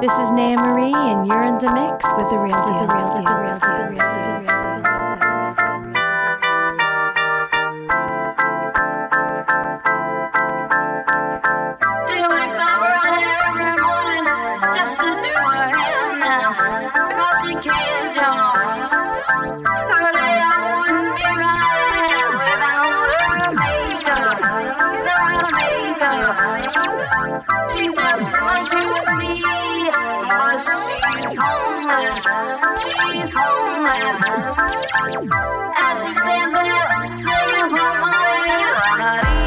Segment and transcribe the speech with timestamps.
[0.00, 2.86] This is Naya Marie, and you're in the mix with the real deal.
[2.86, 3.26] With the real deal.
[3.34, 4.12] With the real
[27.50, 27.57] deal.
[27.68, 30.28] With the real deal.
[31.08, 32.24] She's homeless.
[35.76, 39.37] As she stands there singing for money.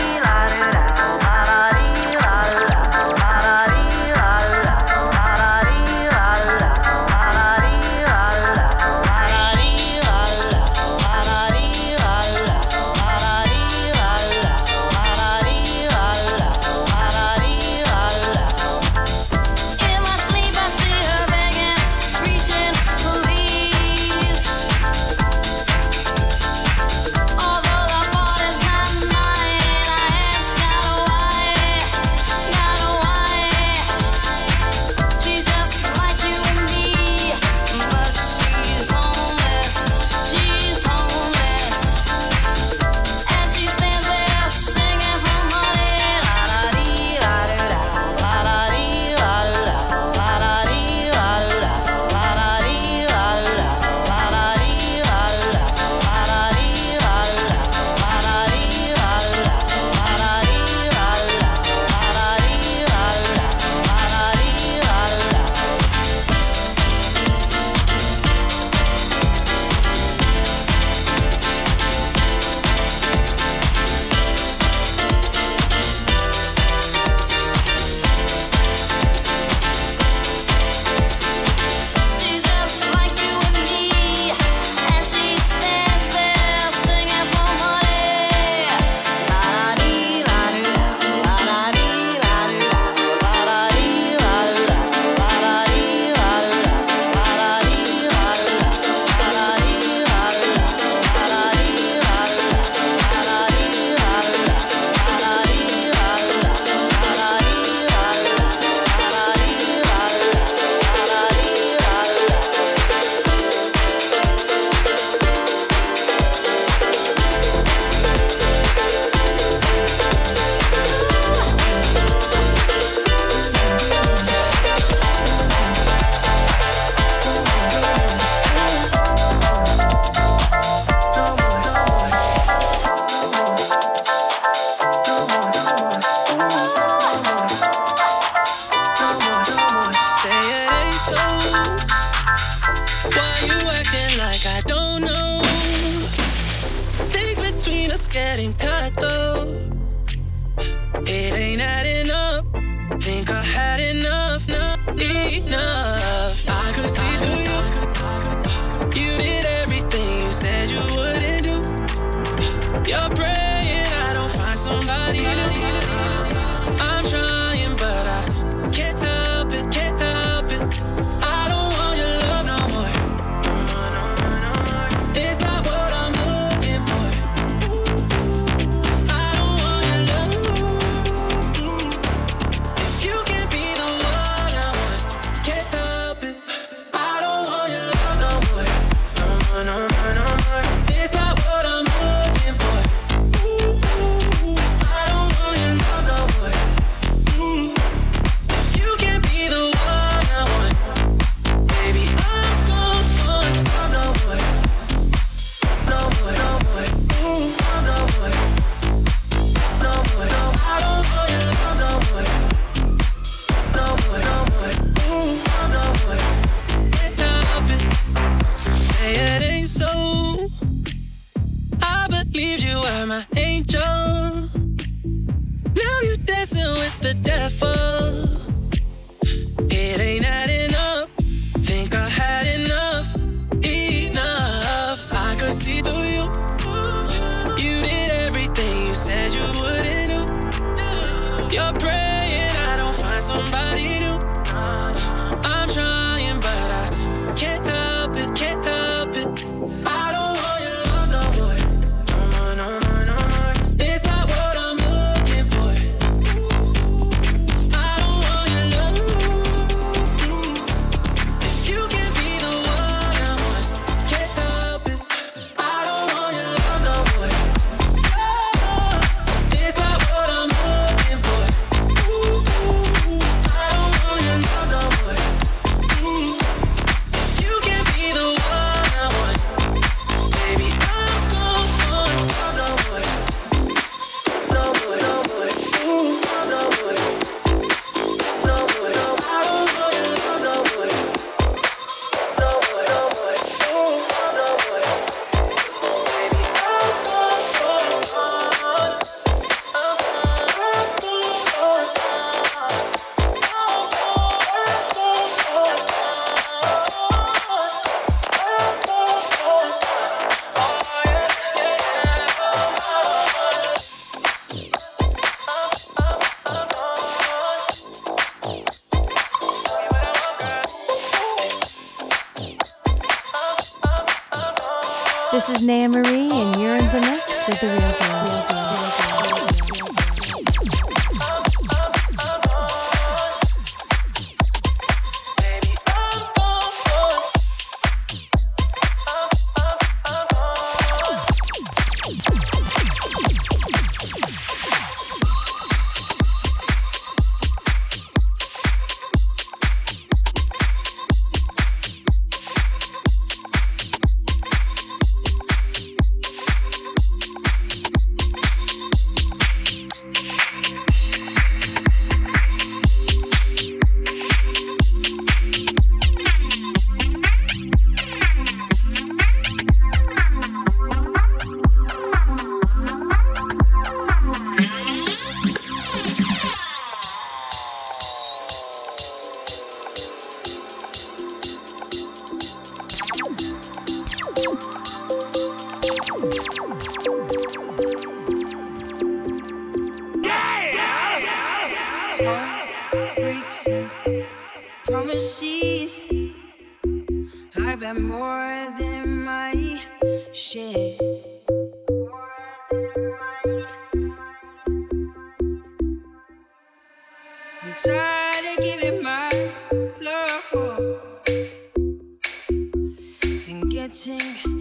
[413.92, 414.61] waiting.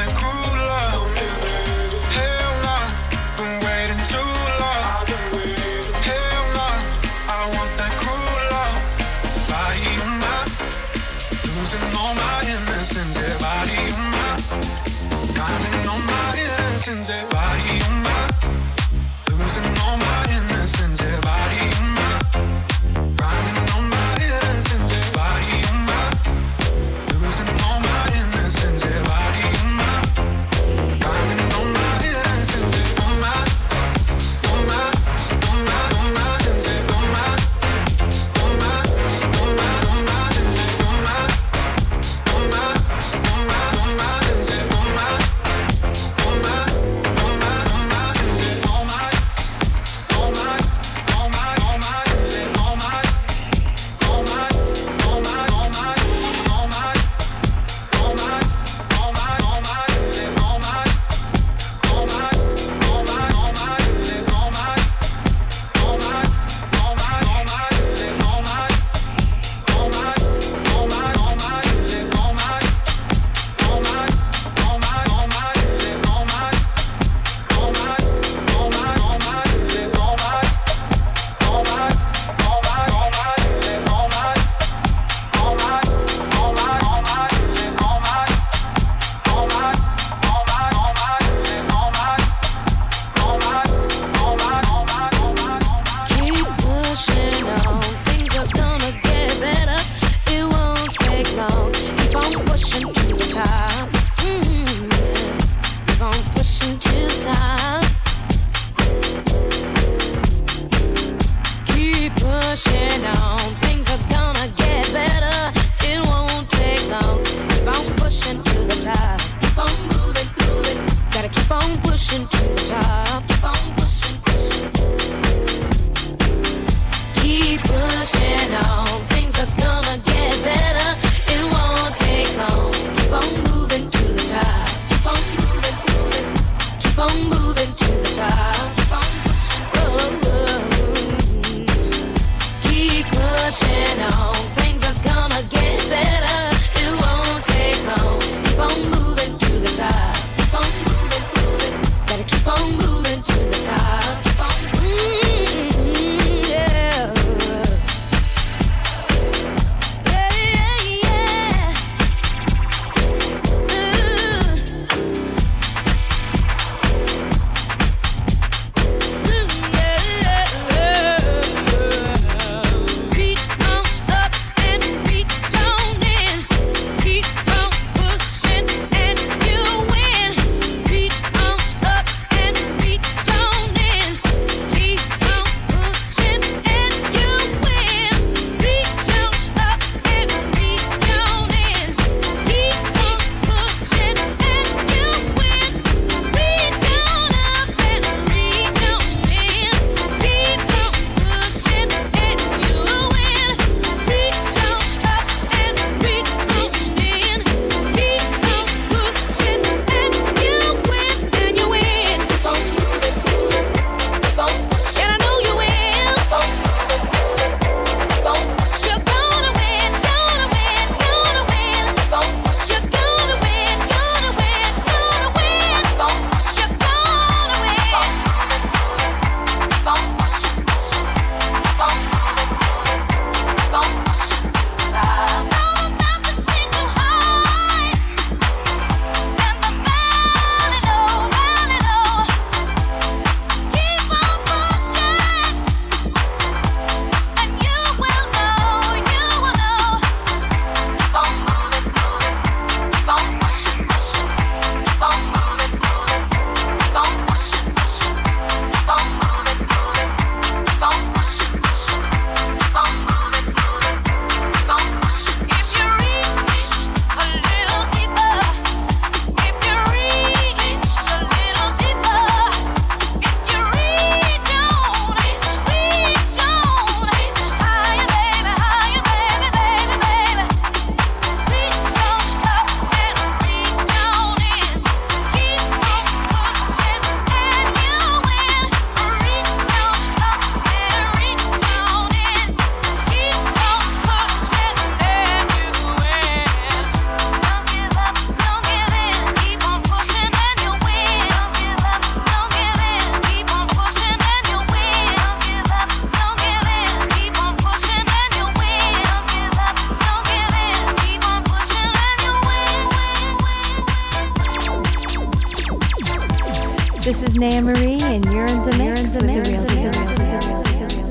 [317.11, 319.15] This is Nan Marie, and you're in the mix.
[319.15, 321.10] You're in the mix.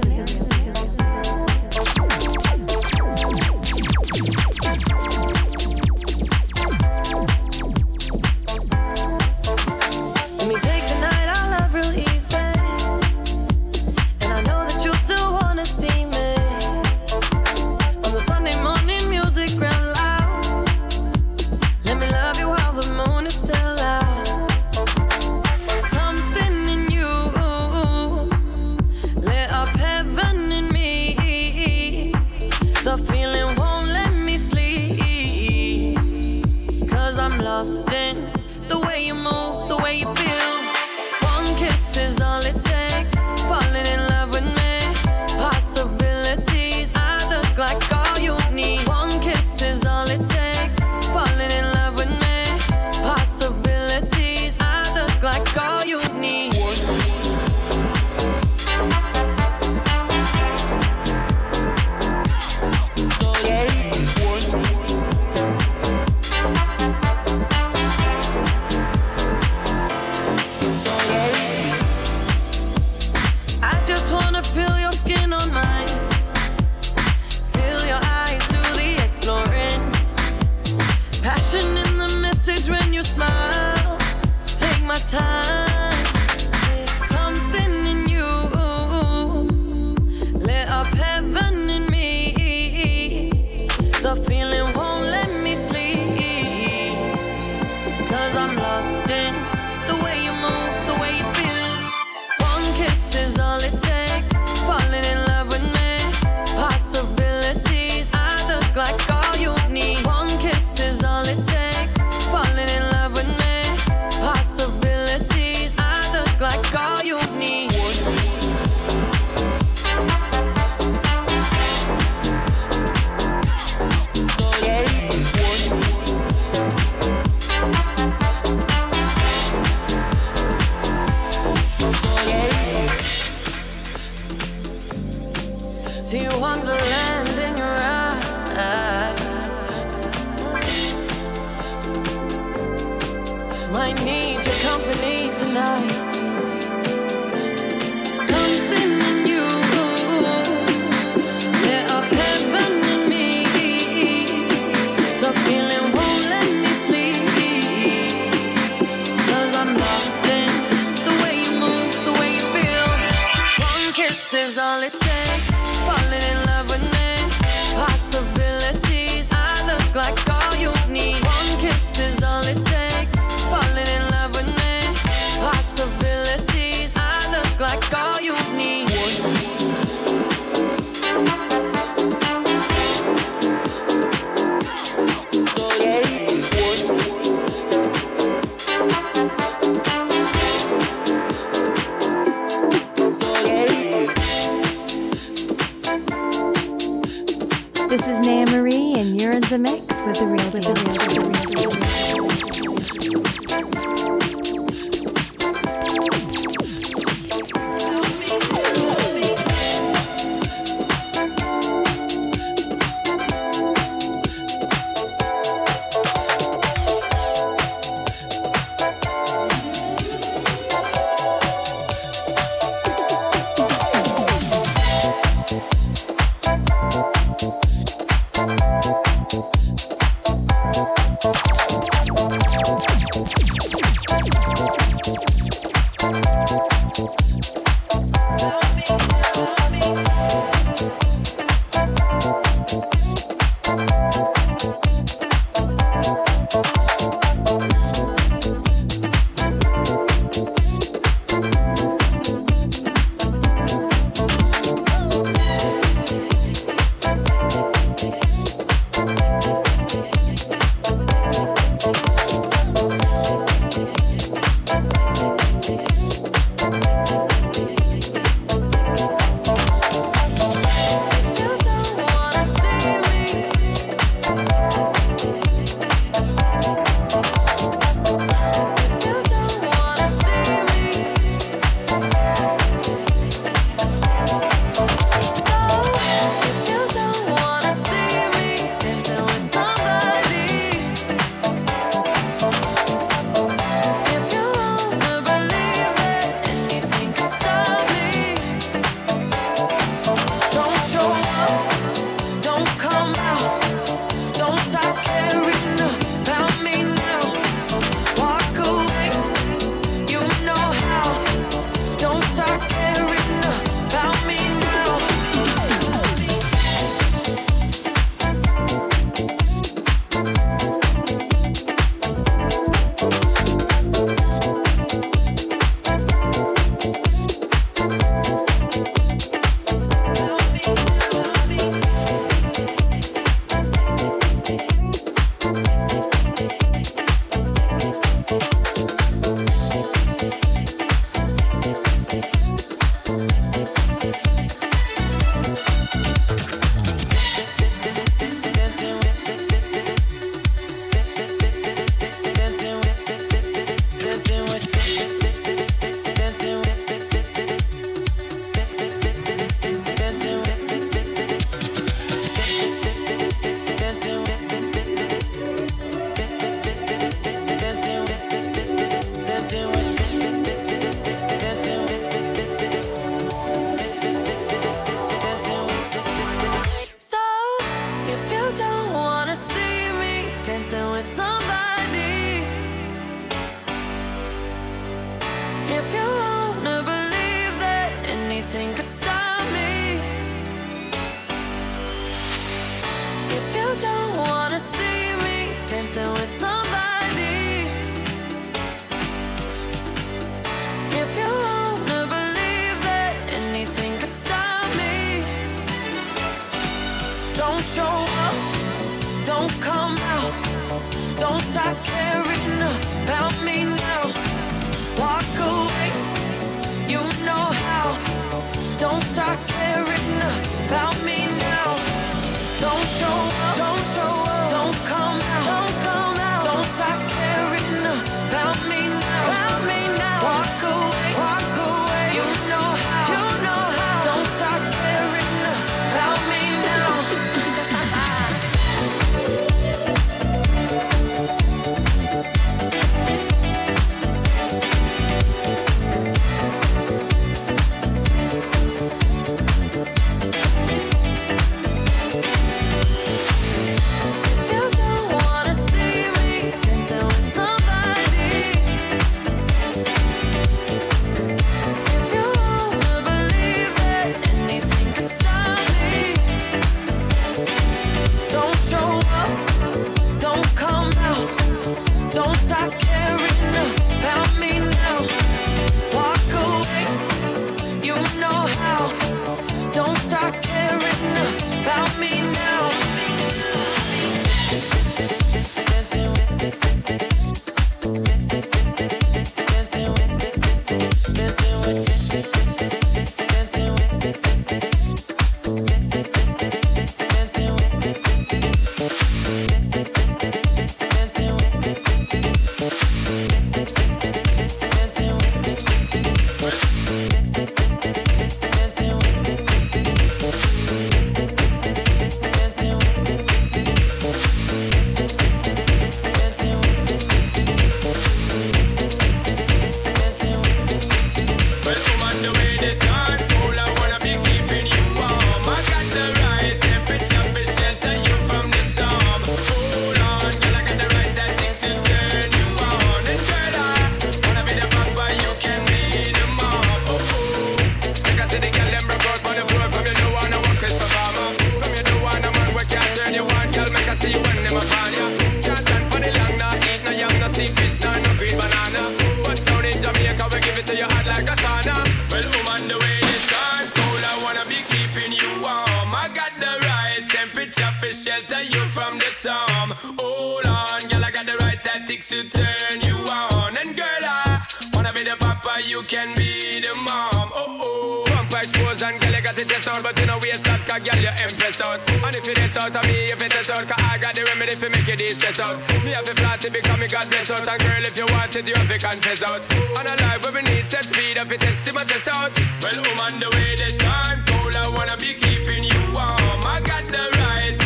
[558.00, 559.76] Shelter you from the storm.
[560.00, 563.56] Hold on, girl, I got the right tactics to turn you on.
[563.58, 564.40] And girl, I
[564.72, 567.28] wanna be the papa, you can be the mom.
[567.36, 570.32] Oh oh, pump expose and girl, you got the chest out, but you know we
[570.32, 571.80] out, cause girl, you impress out.
[571.92, 574.14] And if you it is out of me, if it is out, cause I got
[574.14, 575.60] the remedy for make it stress out.
[575.84, 577.44] Me have a flat to become me God bless out.
[577.44, 579.44] And girl, if you want it, you have to confess out.
[579.76, 582.32] On a life where we need set speed, if it test my test out.
[582.64, 586.40] Well, woman, the way the time cold, I wanna be keeping you warm.
[586.48, 587.59] I got the right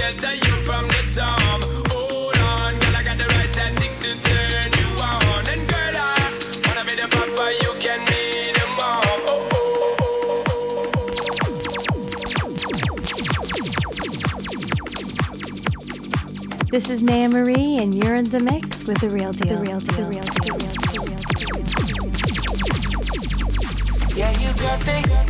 [0.00, 1.60] shelter you from the storm.
[1.90, 5.44] Hold on, girl, I got the right tactics to turn you on.
[5.52, 6.32] And girl, I
[6.66, 8.22] wanna be the papa, you can be
[8.58, 9.20] the mom.
[9.28, 10.40] Oh, oh, oh.
[10.40, 11.10] oh, oh, oh
[16.70, 19.56] this is Naya Marie, and you're in the mix with the real deal.
[19.56, 19.96] The real deal.
[19.96, 20.46] The real deal.
[20.46, 20.96] The real deal.
[20.96, 21.20] The real
[22.70, 23.40] deal.
[24.16, 25.29] Yeah, you got the.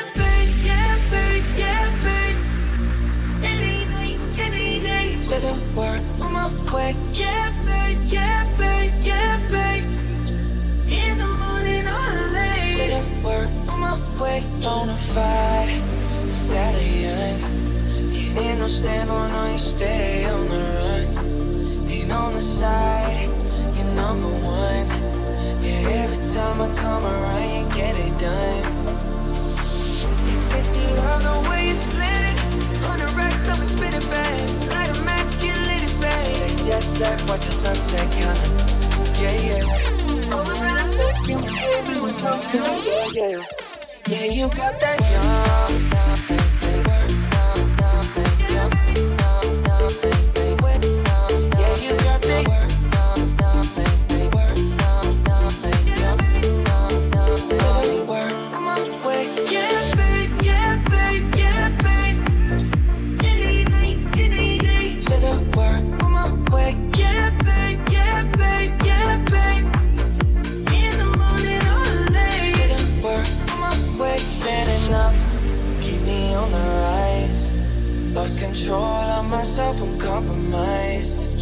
[5.31, 9.85] Say the word on my way, yeah, babe, yeah, babe, yeah, babe.
[10.91, 12.75] In the morning or late.
[12.75, 15.79] Say the word on my way, bonafide
[16.33, 17.39] stallion.
[18.11, 18.65] You ain't no
[19.13, 20.63] on, no, you stay on the
[21.15, 21.89] run.
[21.89, 23.29] Ain't on the side,
[23.73, 24.87] you're number one.
[25.63, 28.65] Yeah, every time I come around, you get it done.
[30.51, 32.40] 50 love the way you split it.
[32.81, 34.39] 100 racks up and spin it back.
[34.69, 36.25] Light a match, get lit it back.
[36.65, 38.47] Jet set, watch the sunset, kinda.
[39.21, 40.33] Yeah, yeah.
[40.33, 42.11] All the nights back in my head, we were.
[42.53, 43.43] Yeah, yeah.
[44.07, 45.90] Yeah, you got that young,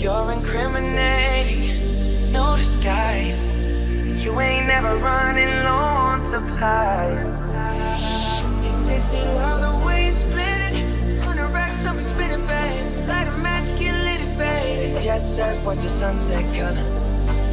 [0.09, 3.45] You're incriminating, no disguise.
[3.45, 7.21] You ain't never running low on supplies.
[8.63, 11.19] 250 love the way you split it.
[11.19, 13.07] 100 racks up and spin it, babe.
[13.07, 14.95] Light a match, get lit, it, babe.
[14.95, 16.81] The jet set, watch the sunset, kinda.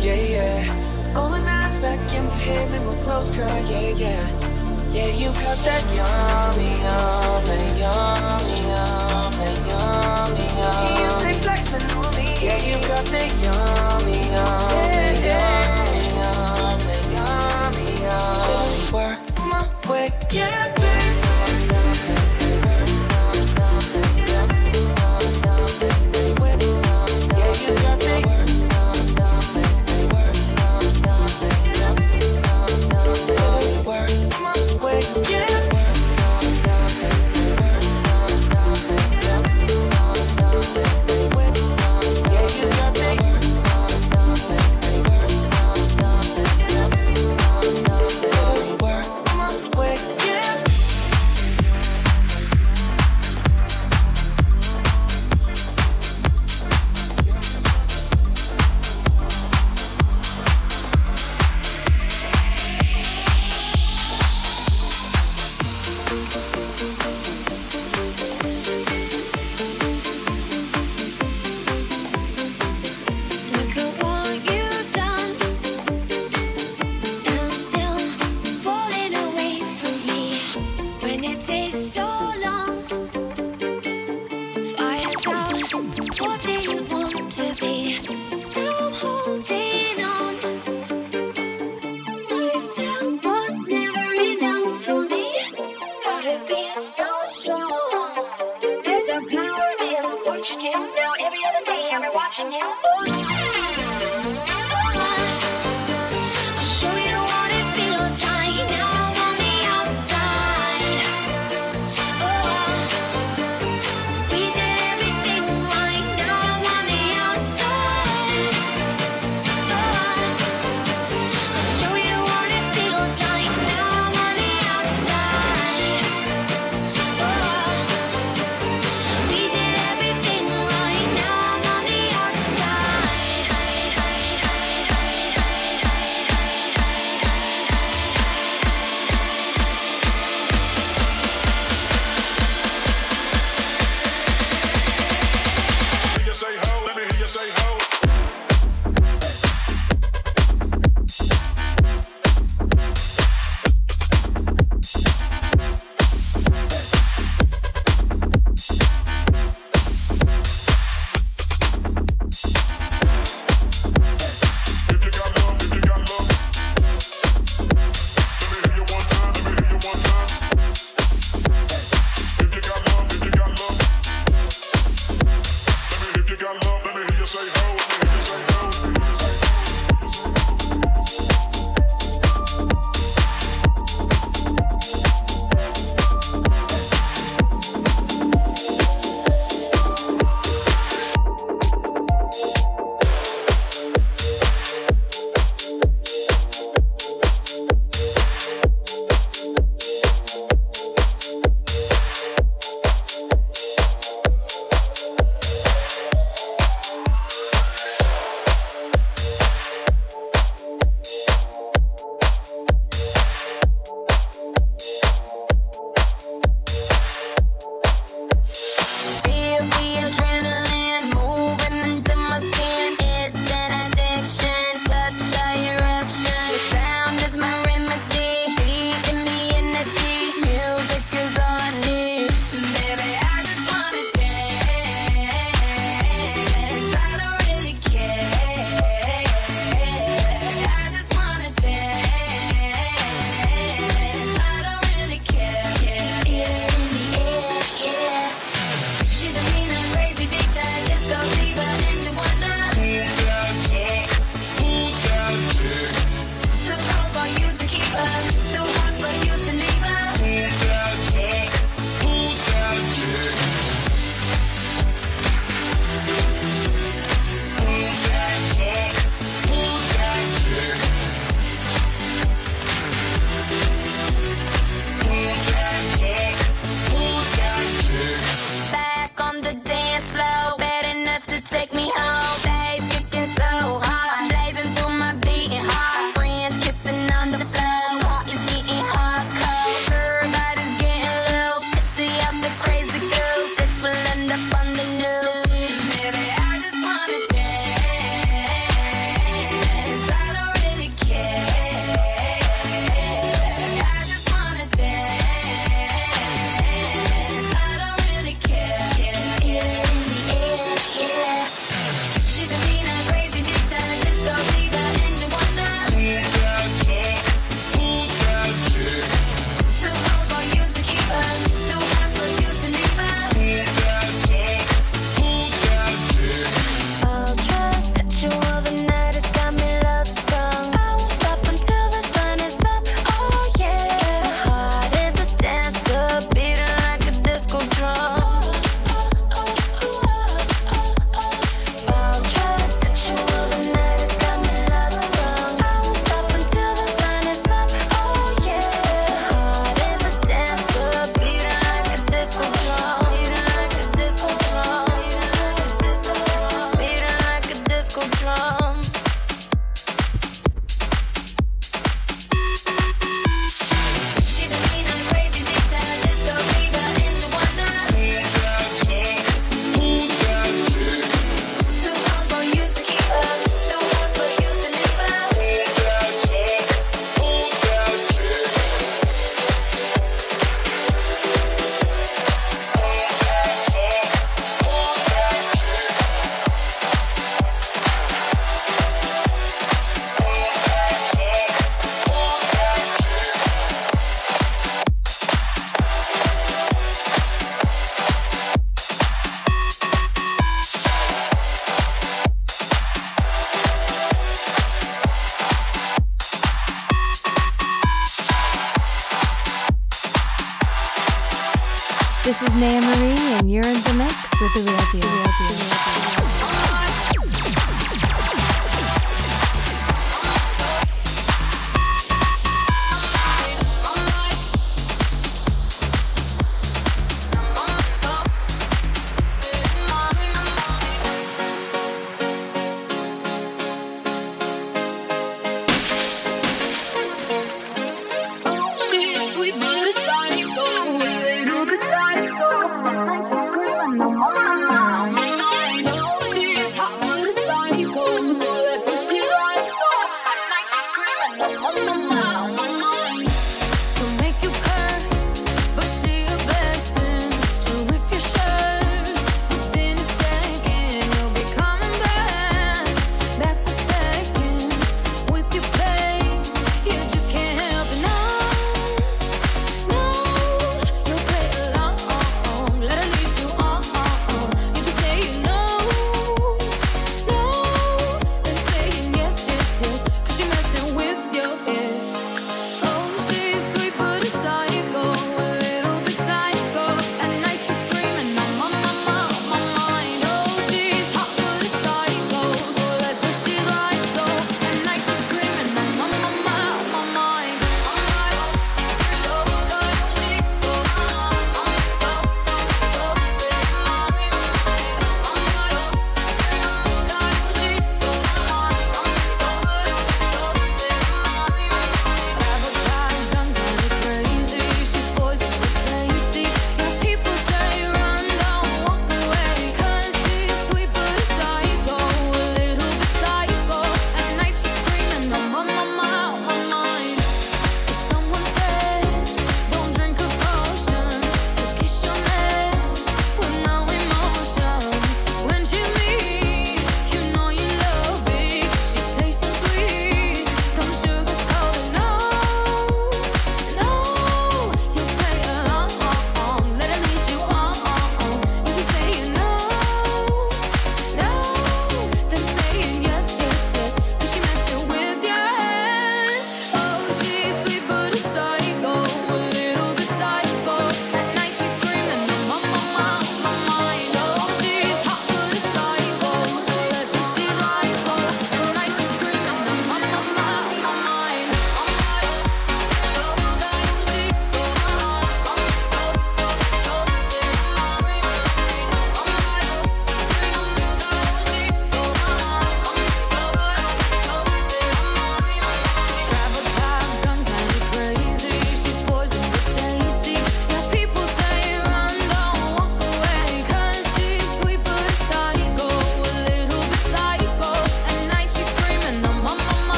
[0.00, 1.12] Yeah, yeah.
[1.12, 4.30] The nights back in my head, make my toes curl, yeah, yeah.
[4.94, 11.50] Yeah, you got that yummy, yummy, yummy, yummy, yummy, yummy.
[11.50, 11.55] On.
[12.46, 14.30] Yeah, you got that yummy,
[18.92, 19.18] work
[19.50, 20.75] my way, yeah,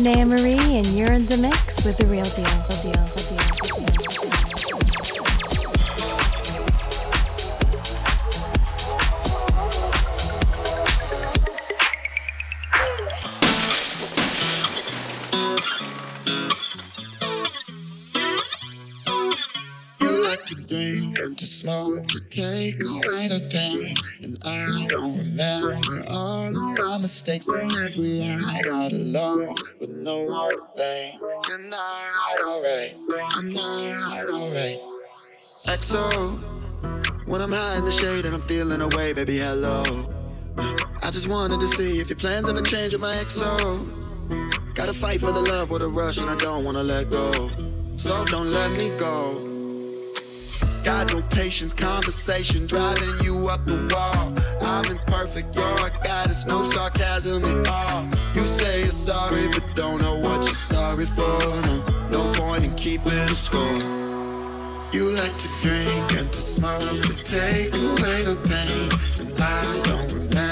[0.00, 2.44] is Naya Marie, and you're in the mix with the real deal.
[2.44, 3.20] The deal, the
[20.66, 23.96] drink and to smoke to take away the pain.
[24.22, 25.80] And I don't remember
[27.00, 31.18] mistakes and every I got alone with no one thing.
[31.48, 32.96] You're not alright.
[33.32, 34.78] I'm not alright.
[35.66, 36.38] XO,
[37.26, 39.82] when I'm high in the shade and I'm feeling away, baby, hello.
[41.02, 44.74] I just wanted to see if your plans ever change with my XO.
[44.74, 47.32] Gotta fight for the love with a rush and I don't wanna let go.
[47.96, 49.59] So don't let me go.
[50.84, 54.34] Got no patience, conversation driving you up the wall.
[54.62, 58.04] I'm imperfect, you're a goddess, no sarcasm at all.
[58.34, 61.38] You say you're sorry, but don't know what you're sorry for.
[61.66, 63.60] No, no point in keeping score.
[64.92, 69.28] You like to drink and to smoke to take away the pain.
[69.28, 70.49] And I don't remember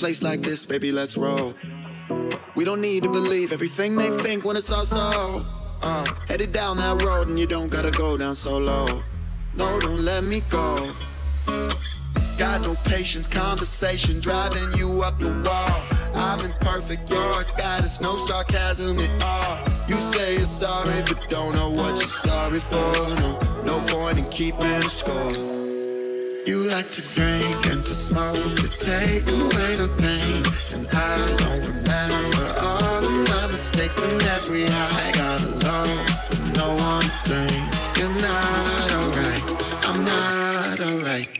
[0.00, 0.90] place like this, baby.
[0.92, 1.54] Let's roll.
[2.56, 5.44] We don't need to believe everything they think when it's all so.
[5.82, 8.86] Uh, headed down that road and you don't gotta go down so low.
[9.54, 10.90] No, don't let me go.
[12.38, 15.82] Got no patience, conversation driving you up the wall.
[16.14, 19.58] I'm imperfect, you're a goddess, no sarcasm at all.
[19.86, 22.92] You say you're sorry, but don't know what you're sorry for.
[23.20, 25.49] No, no point in keeping score.
[26.50, 30.42] You like to drink and to smoke to take away the pain.
[30.74, 35.98] And I don't remember all of my mistakes and every I got alone
[36.28, 37.54] with no one thing.
[37.98, 39.44] You're not alright.
[39.86, 41.30] I'm not alright.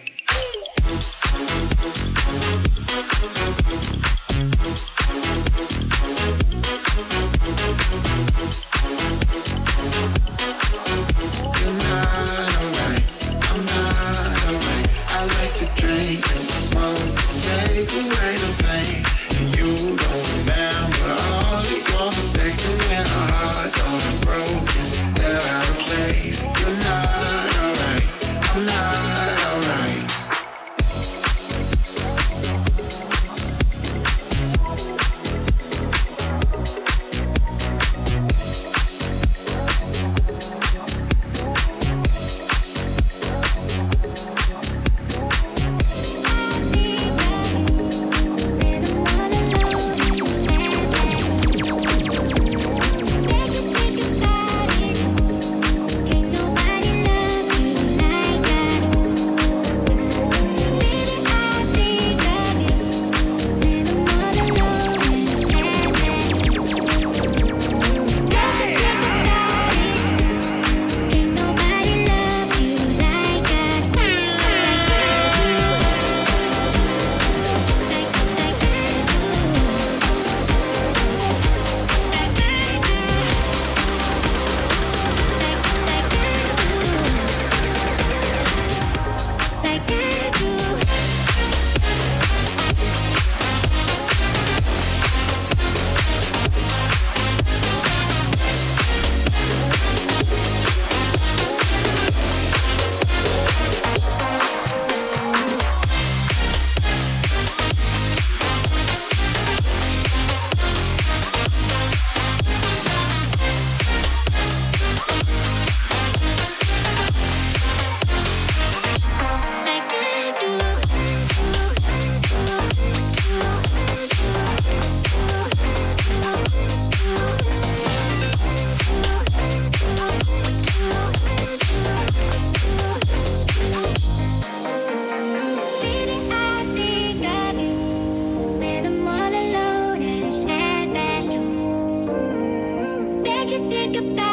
[143.51, 144.30] you think about?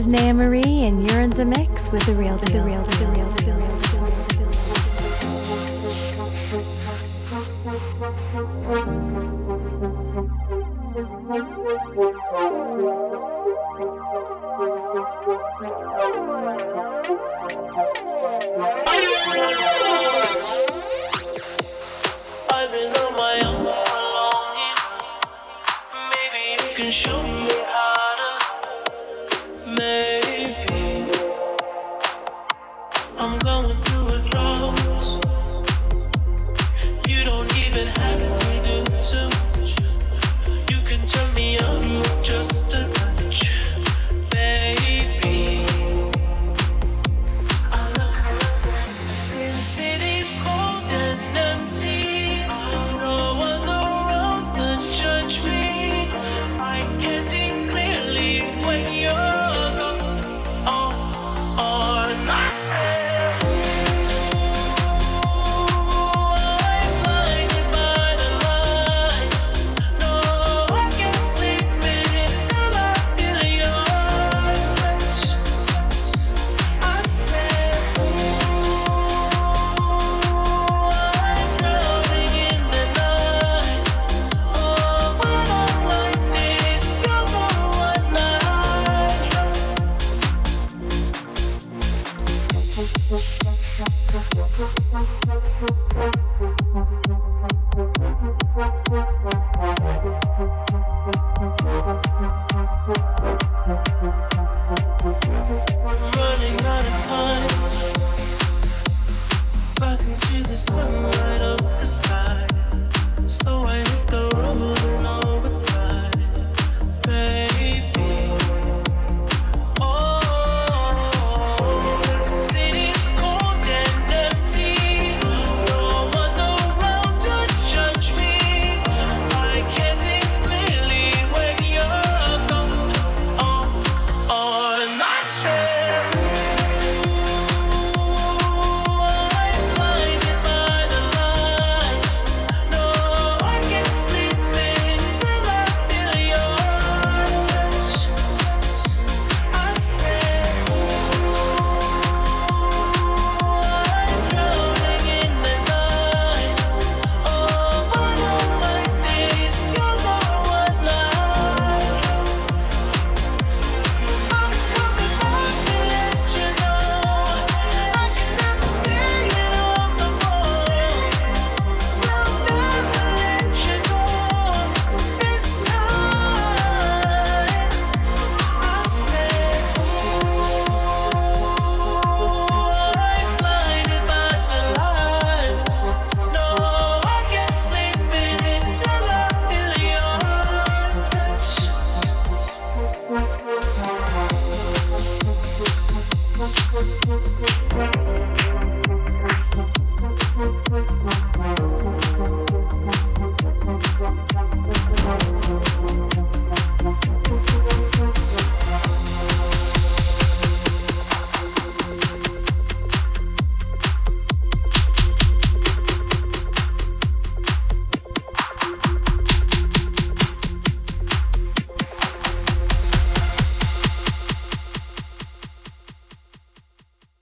[0.00, 0.59] is Naya Marie.